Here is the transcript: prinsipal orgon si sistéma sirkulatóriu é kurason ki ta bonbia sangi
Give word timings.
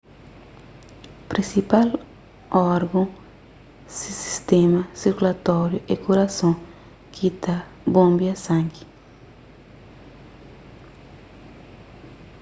prinsipal 1.31 1.87
orgon 2.73 3.07
si 3.97 4.11
sistéma 4.23 4.81
sirkulatóriu 5.01 5.81
é 5.93 5.95
kurason 6.05 6.55
ki 7.13 7.27
ta 7.43 7.55
bonbia 7.93 8.35
sangi 8.45 8.83